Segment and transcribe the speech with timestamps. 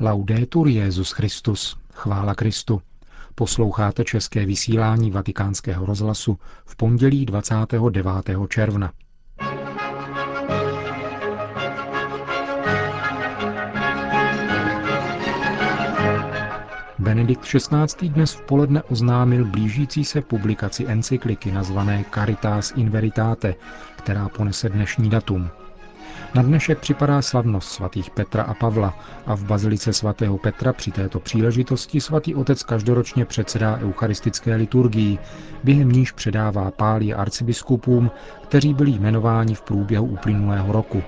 [0.00, 2.82] Laudetur Jezus Christus, chvála Kristu.
[3.34, 8.04] Posloucháte české vysílání Vatikánského rozhlasu v pondělí 29.
[8.48, 8.92] června.
[16.98, 18.08] Benedikt XVI.
[18.08, 23.54] dnes v poledne oznámil blížící se publikaci encykliky nazvané Caritas in Veritate,
[23.96, 25.50] která ponese dnešní datum.
[26.34, 31.20] Na dnešek připadá slavnost svatých Petra a Pavla a v bazilice svatého Petra při této
[31.20, 35.18] příležitosti svatý otec každoročně předsedá eucharistické liturgii,
[35.64, 38.10] během níž předává pálí arcibiskupům,
[38.42, 41.02] kteří byli jmenováni v průběhu uplynulého roku.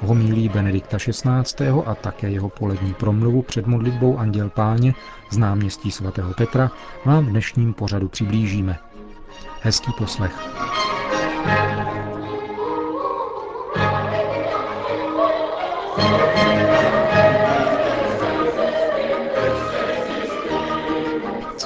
[0.00, 1.68] Homílí Benedikta XVI.
[1.86, 4.94] a také jeho polední promluvu před modlitbou Anděl Páně
[5.30, 6.70] z náměstí svatého Petra
[7.04, 8.78] vám v dnešním pořadu přiblížíme.
[9.62, 10.32] Hezký poslech.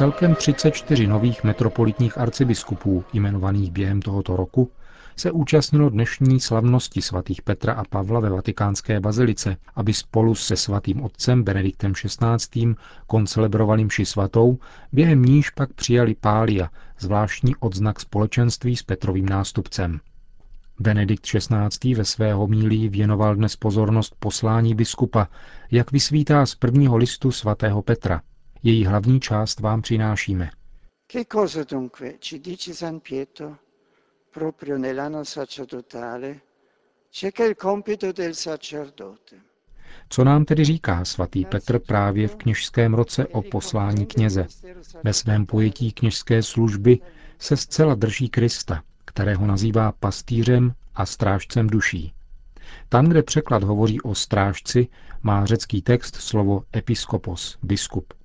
[0.01, 4.71] Celkem 34 nových metropolitních arcibiskupů, jmenovaných během tohoto roku,
[5.17, 11.03] se účastnilo dnešní slavnosti svatých Petra a Pavla ve vatikánské bazilice, aby spolu se svatým
[11.03, 12.75] otcem Benediktem XVI.
[13.07, 14.59] koncelebrovali mši svatou,
[14.93, 20.01] během níž pak přijali pália, zvláštní odznak společenství s Petrovým nástupcem.
[20.79, 21.95] Benedikt XVI.
[21.95, 25.29] ve své homílii věnoval dnes pozornost poslání biskupa,
[25.71, 28.23] jak vysvítá z prvního listu svatého Petra.
[28.63, 30.51] Její hlavní část vám přinášíme.
[31.13, 33.57] Che cosa dunque ci dice San Pietro
[34.35, 36.41] proprio nell'anno sacerdotale?
[37.13, 39.37] C'è che il compito del sacerdote.
[40.09, 44.47] Co nám tedy říká svatý Petr právě v kněžském roce o poslání kněze?
[45.05, 46.99] Ve svém pojetí kněžské služby
[47.39, 52.13] se zcela drží Krista, kterého nazývá pastýřem a strážcem duší.
[52.89, 54.89] Tam, kde překlad hovoří o strážci,
[55.23, 58.20] má řecký text slovo episkopos, biskup.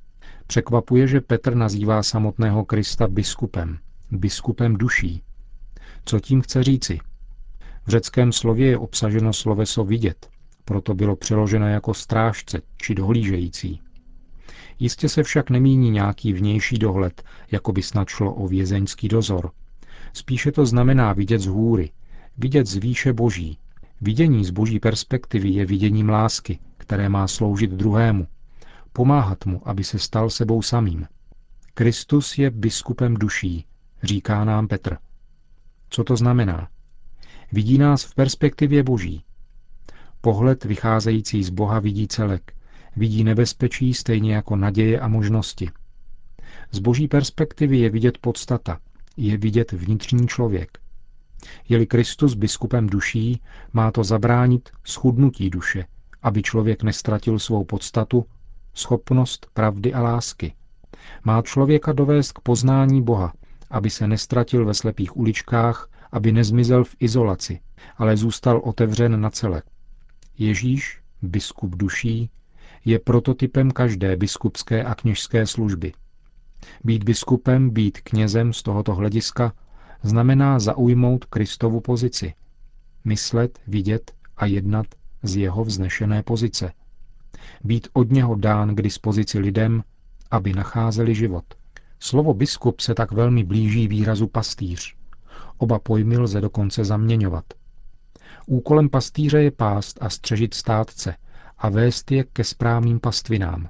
[0.48, 3.78] Překvapuje, že Petr nazývá samotného Krista biskupem,
[4.12, 5.22] biskupem duší.
[6.06, 7.00] Co tím chce říci?
[7.86, 10.30] V řeckém slově je obsaženo sloveso vidět,
[10.66, 13.82] proto bylo přeloženo jako strážce či dohlížející.
[14.80, 19.52] Jistě se však nemíní nějaký vnější dohled, jako by snad šlo o vězeňský dozor.
[20.14, 21.92] Spíše to znamená vidět z hůry,
[22.38, 23.58] vidět z výše boží.
[24.02, 28.28] Vidění z boží perspektivy je viděním lásky, které má sloužit druhému,
[28.96, 31.08] pomáhat mu, aby se stal sebou samým.
[31.74, 33.66] Kristus je biskupem duší,
[34.04, 34.98] říká nám Petr.
[35.90, 36.70] Co to znamená?
[37.52, 39.24] Vidí nás v perspektivě boží.
[40.22, 42.54] Pohled vycházející z Boha vidí celek,
[42.96, 45.70] vidí nebezpečí stejně jako naděje a možnosti.
[46.72, 48.80] Z boží perspektivy je vidět podstata,
[49.18, 50.78] je vidět vnitřní člověk.
[51.70, 53.42] Je-li Kristus biskupem duší,
[53.74, 55.86] má to zabránit schudnutí duše,
[56.22, 58.26] aby člověk nestratil svou podstatu
[58.76, 60.54] schopnost pravdy a lásky.
[61.24, 63.34] Má člověka dovést k poznání Boha,
[63.70, 67.60] aby se nestratil ve slepých uličkách, aby nezmizel v izolaci,
[67.98, 69.66] ale zůstal otevřen na celek.
[70.38, 72.30] Ježíš, biskup duší,
[72.86, 75.94] je prototypem každé biskupské a kněžské služby.
[76.84, 79.54] Být biskupem, být knězem z tohoto hlediska
[80.04, 82.34] znamená zaujmout Kristovu pozici.
[83.06, 84.86] Myslet, vidět a jednat
[85.24, 86.72] z jeho vznešené pozice–
[87.64, 89.84] být od něho dán k dispozici lidem,
[90.32, 91.46] aby nacházeli život.
[92.00, 94.96] Slovo biskup se tak velmi blíží výrazu pastýř.
[95.58, 97.46] Oba pojmy lze dokonce zaměňovat.
[98.46, 101.16] Úkolem pastýře je pást a střežit státce
[101.58, 103.70] a vést je ke správným pastvinám.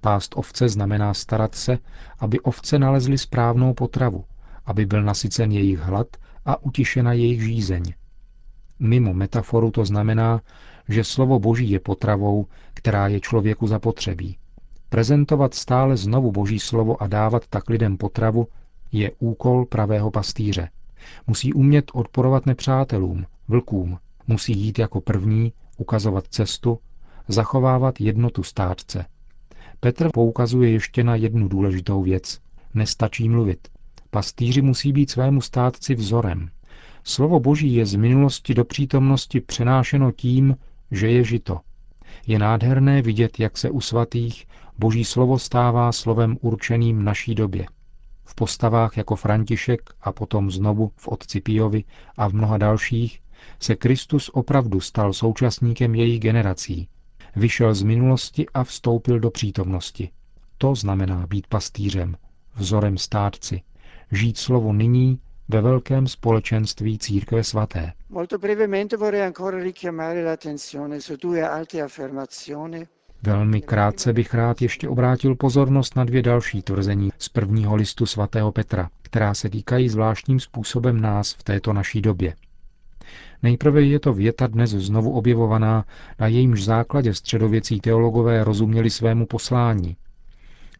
[0.00, 1.78] Pást ovce znamená starat se,
[2.18, 4.24] aby ovce nalezly správnou potravu,
[4.64, 6.06] aby byl nasycen jejich hlad
[6.44, 7.82] a utišena jejich žízeň.
[8.78, 10.40] Mimo metaforu to znamená,
[10.88, 14.36] že slovo Boží je potravou, která je člověku zapotřebí.
[14.88, 18.46] Prezentovat stále znovu Boží slovo a dávat tak lidem potravu
[18.92, 20.68] je úkol pravého pastýře.
[21.26, 26.78] Musí umět odporovat nepřátelům, vlkům, musí jít jako první, ukazovat cestu,
[27.28, 29.04] zachovávat jednotu státce.
[29.80, 32.40] Petr poukazuje ještě na jednu důležitou věc.
[32.74, 33.68] Nestačí mluvit.
[34.10, 36.50] Pastýři musí být svému státci vzorem.
[37.04, 40.56] Slovo Boží je z minulosti do přítomnosti přenášeno tím,
[40.90, 41.60] že je žito.
[42.26, 44.46] Je nádherné vidět, jak se u svatých
[44.78, 47.66] boží slovo stává slovem určeným naší době.
[48.24, 51.84] V postavách jako František a potom znovu v Otci Piovi
[52.16, 53.20] a v mnoha dalších
[53.60, 56.88] se Kristus opravdu stal současníkem jejich generací.
[57.36, 60.10] Vyšel z minulosti a vstoupil do přítomnosti.
[60.58, 62.16] To znamená být pastýřem,
[62.54, 63.62] vzorem státci,
[64.12, 67.92] žít slovo nyní ve velkém společenství církve svaté.
[73.22, 78.52] Velmi krátce bych rád ještě obrátil pozornost na dvě další tvrzení z prvního listu svatého
[78.52, 82.34] Petra, která se týkají zvláštním způsobem nás v této naší době.
[83.42, 85.84] Nejprve je to věta dnes znovu objevovaná,
[86.18, 89.96] na jejímž základě středověcí teologové rozuměli svému poslání.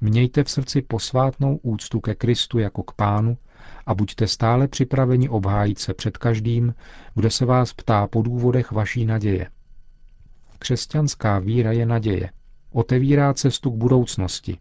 [0.01, 3.39] Mějte v srdci posvátnou úctu ke Kristu jako k pánu
[3.87, 6.75] a buďte stále připraveni obhájit se před každým,
[7.15, 9.51] kdo se vás ptá po důvodech vaší naděje.
[10.59, 12.31] Křesťanská víra je naděje.
[12.73, 14.59] Otevírá cestu k budoucnosti.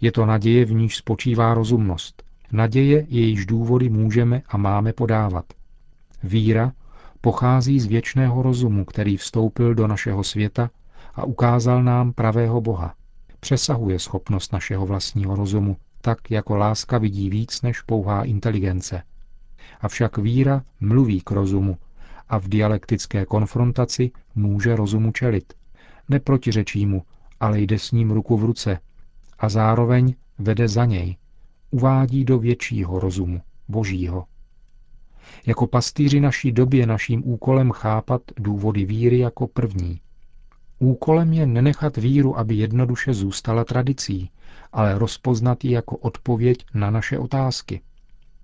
[0.00, 2.22] Je to naděje, v níž spočívá rozumnost.
[2.52, 5.44] Naděje, jejíž důvody můžeme a máme podávat.
[6.22, 6.72] Víra
[7.20, 10.70] pochází z věčného rozumu, který vstoupil do našeho světa
[11.14, 12.94] a ukázal nám pravého Boha.
[13.40, 19.02] Přesahuje schopnost našeho vlastního rozumu, tak jako láska vidí víc než pouhá inteligence.
[19.80, 21.78] Avšak víra mluví k rozumu
[22.28, 25.52] a v dialektické konfrontaci může rozumu čelit.
[26.08, 27.02] Neprotiřečí mu,
[27.40, 28.78] ale jde s ním ruku v ruce
[29.38, 31.16] a zároveň vede za něj,
[31.70, 34.24] uvádí do většího rozumu, božího.
[35.46, 40.00] Jako pastýři naší době naším úkolem chápat důvody víry jako první.
[40.78, 44.30] Úkolem je nenechat víru, aby jednoduše zůstala tradicí,
[44.72, 47.80] ale rozpoznat ji jako odpověď na naše otázky.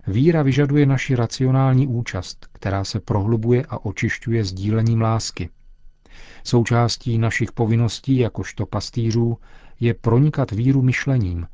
[0.07, 5.49] Víra vyžaduje naši racionální účast, která se prohlubuje a očišťuje sdílením lásky.
[6.43, 9.37] Součástí našich povinností jakožto pastýřů
[9.79, 11.47] je pronikat víru myšlením,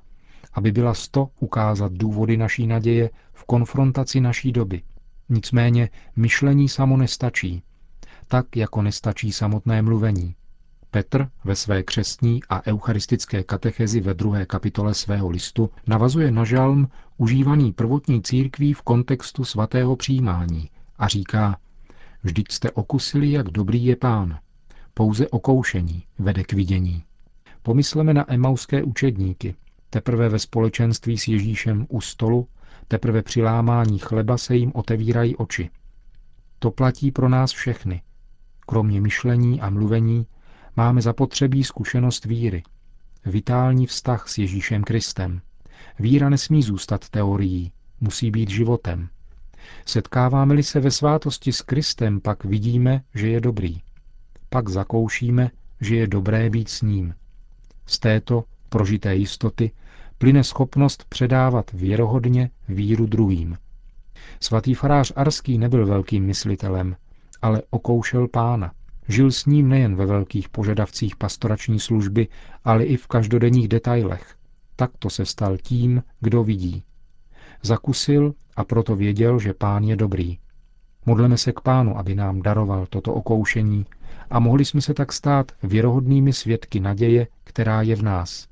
[0.54, 4.82] aby byla sto ukázat důvody naší naděje v konfrontaci naší doby.
[5.30, 7.64] Nicméně myšlení samo nestačí,
[8.28, 10.36] tak jako nestačí samotné mluvení.
[10.92, 16.88] Petr ve své křestní a eucharistické katechezi ve druhé kapitole svého listu navazuje na žalm
[17.18, 21.58] užívaný prvotní církví v kontextu svatého přijímání a říká,
[22.24, 24.40] vždyť jste okusili, jak dobrý je pán.
[24.94, 27.04] Pouze okoušení vede k vidění.
[27.64, 29.56] Pomysleme na emauské učedníky.
[29.90, 32.48] Teprve ve společenství s Ježíšem u stolu,
[32.88, 35.70] teprve při lámání chleba se jim otevírají oči.
[36.60, 38.02] To platí pro nás všechny.
[38.60, 40.28] Kromě myšlení a mluvení
[40.78, 42.64] máme zapotřebí zkušenost víry,
[43.26, 45.42] vitální vztah s Ježíšem Kristem.
[46.00, 47.72] Víra nesmí zůstat teorií,
[48.02, 49.10] musí být životem.
[49.86, 53.82] Setkáváme-li se ve svátosti s Kristem, pak vidíme, že je dobrý.
[54.50, 55.52] Pak zakoušíme,
[55.82, 57.16] že je dobré být s ním.
[57.86, 59.72] Z této prožité jistoty
[60.18, 63.58] plyne schopnost předávat věrohodně víru druhým.
[64.40, 66.96] Svatý farář Arský nebyl velkým myslitelem,
[67.42, 68.72] ale okoušel pána.
[69.08, 72.28] Žil s ním nejen ve velkých požadavcích pastorační služby,
[72.64, 74.36] ale i v každodenních detailech.
[74.76, 76.84] Takto se stal tím, kdo vidí.
[77.62, 80.38] Zakusil a proto věděl, že pán je dobrý.
[81.06, 83.86] Modleme se k pánu, aby nám daroval toto okoušení
[84.30, 88.51] a mohli jsme se tak stát věrohodnými svědky naděje, která je v nás.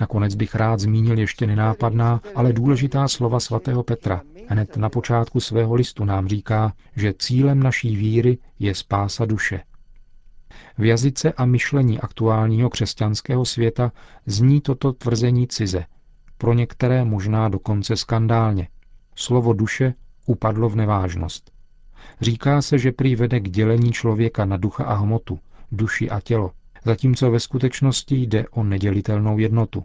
[0.00, 4.22] Nakonec bych rád zmínil ještě nenápadná, ale důležitá slova svatého Petra.
[4.48, 9.62] Hned na počátku svého listu nám říká, že cílem naší víry je spása duše.
[10.78, 13.92] V jazyce a myšlení aktuálního křesťanského světa
[14.26, 15.84] zní toto tvrzení cize,
[16.38, 18.68] pro některé možná dokonce skandálně.
[19.14, 19.94] Slovo duše
[20.26, 21.55] upadlo v nevážnost.
[22.20, 25.38] Říká se, že prý vede k dělení člověka na ducha a hmotu,
[25.72, 26.50] duši a tělo,
[26.84, 29.84] zatímco ve skutečnosti jde o nedělitelnou jednotu.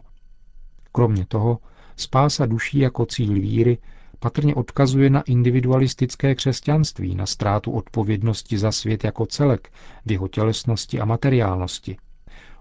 [0.92, 1.58] Kromě toho,
[1.96, 3.78] spása duší jako cíl víry
[4.18, 9.72] patrně odkazuje na individualistické křesťanství, na ztrátu odpovědnosti za svět jako celek,
[10.06, 11.96] v jeho tělesnosti a materiálnosti.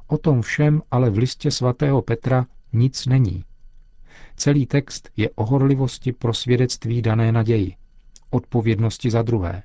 [0.07, 3.43] O tom všem ale v listě svatého Petra nic není.
[4.35, 7.75] Celý text je o horlivosti pro svědectví dané naději,
[8.31, 9.63] odpovědnosti za druhé.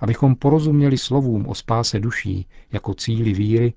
[0.00, 3.74] Abychom porozuměli slovům o spáse duší jako cíli víry,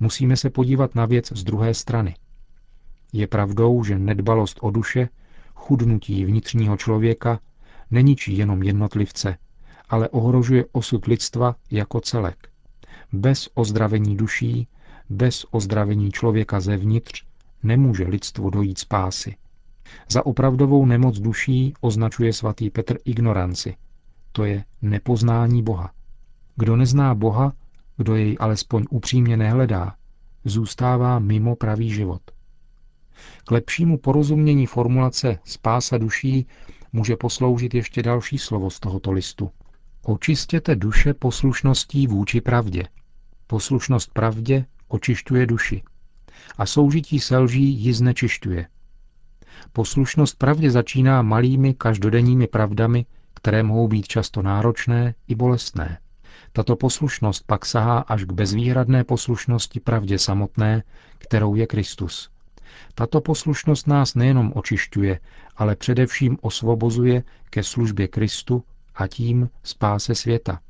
[0.00, 2.14] musíme se podívat na věc z druhé strany.
[3.12, 5.08] Je pravdou, že nedbalost o duše,
[5.54, 7.40] chudnutí vnitřního člověka
[7.90, 9.38] neničí jenom jednotlivce,
[9.88, 12.48] ale ohrožuje osud lidstva jako celek.
[13.12, 14.68] Bez ozdravení duší,
[15.10, 17.24] bez ozdravení člověka zevnitř
[17.62, 19.36] nemůže lidstvo dojít spásy.
[20.10, 23.76] Za opravdovou nemoc duší označuje svatý Petr ignoranci.
[24.32, 25.92] To je nepoznání Boha.
[26.56, 27.52] Kdo nezná Boha,
[27.96, 29.94] kdo jej alespoň upřímně nehledá,
[30.44, 32.22] zůstává mimo pravý život.
[33.44, 36.46] K lepšímu porozumění formulace spása duší
[36.92, 39.50] může posloužit ještě další slovo z tohoto listu.
[40.02, 42.82] Očistěte duše poslušností vůči pravdě.
[43.46, 45.82] Poslušnost pravdě očišťuje duši.
[46.58, 48.66] A soužití se lží ji znečišťuje.
[49.72, 55.98] Poslušnost pravdě začíná malými každodenními pravdami, které mohou být často náročné i bolestné.
[56.52, 60.82] Tato poslušnost pak sahá až k bezvýhradné poslušnosti pravdě samotné,
[61.18, 62.30] kterou je Kristus.
[62.94, 65.20] Tato poslušnost nás nejenom očišťuje,
[65.56, 70.60] ale především osvobozuje ke službě Kristu a tím spáse světa,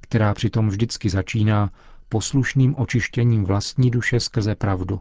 [0.00, 1.70] která přitom vždycky začíná
[2.08, 5.00] poslušným očištěním vlastní duše skrze pravdu.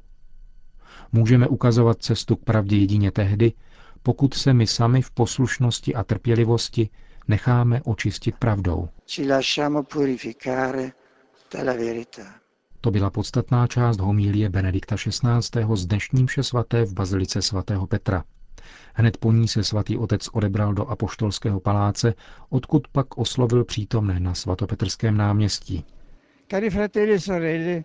[1.12, 3.54] Můžeme ukazovat cestu k pravdě jedině tehdy,
[4.04, 6.90] pokud se my sami v poslušnosti a trpělivosti
[7.28, 8.90] necháme očistit pravdou.
[12.82, 15.76] To byla podstatná část homílie Benedikta XVI.
[15.76, 18.24] z dnešní mše svaté v Bazilice svatého Petra.
[18.94, 22.14] Hned po ní se svatý otec odebral do apoštolského paláce,
[22.50, 25.86] odkud pak oslovil přítomné na svatopetrském náměstí.
[26.52, 27.84] Cari fratelli e sorelle,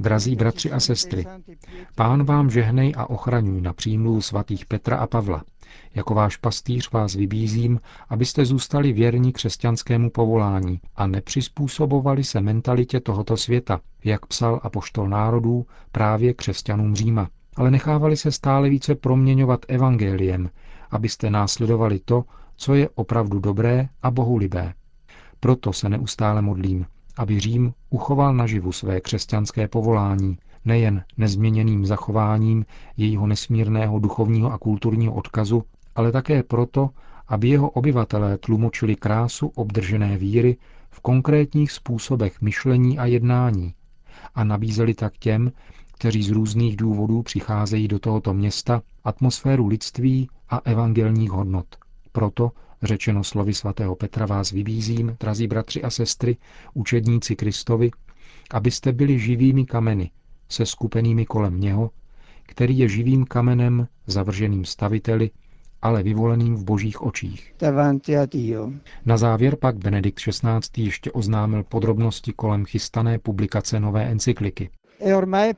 [0.00, 1.26] Drazí bratři a sestry,
[1.94, 5.44] pán vám žehnej a ochraňuj na přímluvu svatých Petra a Pavla.
[5.94, 13.36] Jako váš pastýř vás vybízím, abyste zůstali věrní křesťanskému povolání a nepřizpůsobovali se mentalitě tohoto
[13.36, 20.50] světa, jak psal apoštol národů právě křesťanům Říma, ale nechávali se stále více proměňovat evangeliem,
[20.90, 22.24] abyste následovali to,
[22.56, 24.74] co je opravdu dobré a bohulibé.
[25.40, 26.86] Proto se neustále modlím,
[27.16, 32.64] aby Řím uchoval naživu své křesťanské povolání, nejen nezměněným zachováním
[32.96, 35.62] jejího nesmírného duchovního a kulturního odkazu,
[35.94, 36.90] ale také proto,
[37.28, 40.56] aby jeho obyvatelé tlumočili krásu obdržené víry
[40.90, 43.74] v konkrétních způsobech myšlení a jednání
[44.34, 45.52] a nabízeli tak těm,
[45.92, 51.66] kteří z různých důvodů přicházejí do tohoto města, atmosféru lidství a evangelních hodnot.
[52.12, 52.50] Proto
[52.82, 56.36] Řečeno slovy svatého Petra vás vybízím, drazí bratři a sestry,
[56.74, 57.90] učedníci Kristovi,
[58.50, 60.10] abyste byli živými kameny,
[60.48, 61.90] se skupenými kolem něho,
[62.42, 65.30] který je živým kamenem, zavrženým staviteli,
[65.82, 67.54] ale vyvoleným v božích očích.
[69.04, 70.84] Na závěr pak Benedikt XVI.
[70.84, 74.70] ještě oznámil podrobnosti kolem chystané publikace nové encykliky.
[75.00, 75.54] E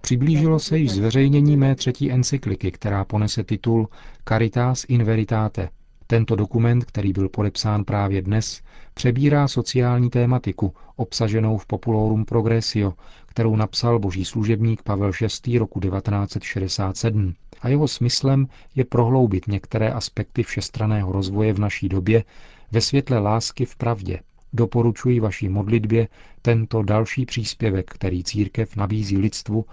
[0.00, 3.88] Přiblížilo se již zveřejnění mé třetí encykliky, která ponese titul
[4.28, 5.68] Caritas in Veritate,
[6.06, 8.62] tento dokument, který byl podepsán právě dnes,
[8.94, 12.92] přebírá sociální tématiku, obsaženou v Populorum Progressio,
[13.26, 15.10] kterou napsal boží služebník Pavel
[15.46, 15.58] VI.
[15.58, 17.34] roku 1967.
[17.62, 22.24] A jeho smyslem je prohloubit některé aspekty všestraného rozvoje v naší době
[22.72, 24.20] ve světle lásky v pravdě.
[24.52, 26.08] Doporučuji vaší modlitbě
[26.42, 29.64] tento další příspěvek, který církev nabízí lidstvu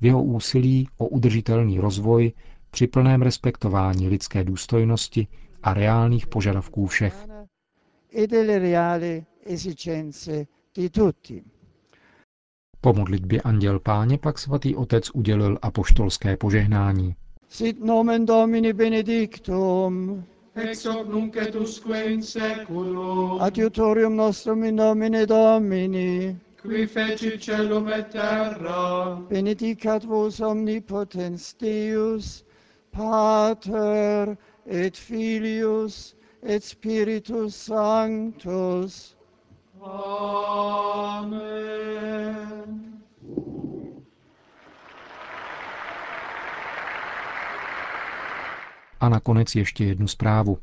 [0.00, 2.32] v jeho úsilí o udržitelný rozvoj
[2.70, 5.26] při plném respektování lidské důstojnosti
[5.62, 7.26] a reálných požadavků všech.
[12.80, 17.14] Po modlitbě Anděl Páně pak svatý otec udělil apoštolské požehnání.
[17.48, 25.26] Sit nomen Domini benedictum, ex hoc nunc et usque in seculum, adiutorium nostrum in nomine
[25.26, 32.44] Domini, qui feci celum et terra, benedicat vos omnipotens Deus,
[32.90, 39.16] Pater et Filius et Spiritus Sanctus.
[41.00, 41.62] Amen.
[49.00, 50.58] A nakonec ještě jednu zprávu.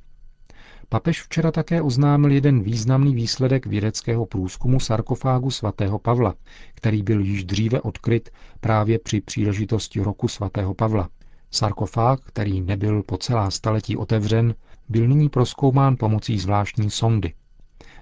[0.90, 6.36] Papež včera také oznámil jeden významný výsledek vědeckého průzkumu sarkofágu svatého Pavla,
[6.76, 8.30] který byl již dříve odkryt
[8.60, 11.10] právě při příležitosti roku svatého Pavla.
[11.52, 14.56] Sarkofág, který nebyl po celá staletí otevřen,
[14.90, 17.34] byl nyní proskoumán pomocí zvláštní sondy.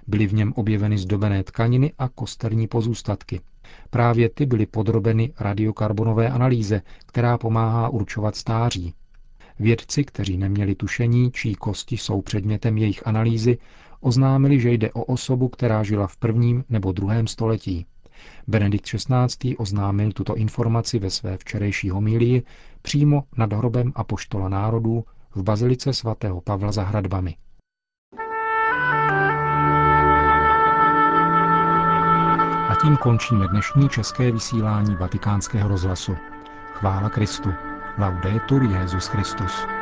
[0.06, 3.40] Byly v něm objeveny zdobené tkaniny a kosterní pozůstatky.
[3.90, 8.94] Právě ty byly podrobeny radiokarbonové analýze, která pomáhá určovat stáří.
[9.58, 13.58] Vědci, kteří neměli tušení, čí kosti jsou předmětem jejich analýzy,
[14.00, 17.86] oznámili, že jde o osobu, která žila v prvním nebo druhém století.
[18.46, 19.56] Benedikt XVI.
[19.56, 22.42] oznámil tuto informaci ve své včerejší homílii
[22.82, 27.36] přímo nad hrobem Apoštola národů v bazilice svatého Pavla za hradbami.
[32.68, 36.16] A tím končíme dnešní české vysílání vatikánského rozhlasu.
[36.72, 37.50] Chvála Kristu.
[37.98, 39.77] Laudetur Jezus Christus.